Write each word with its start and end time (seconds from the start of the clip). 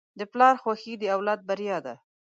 د 0.19 0.21
پلار 0.31 0.55
خوښي 0.63 0.93
د 0.99 1.03
اولاد 1.15 1.39
بریا 1.49 1.77
ده. 1.85 1.95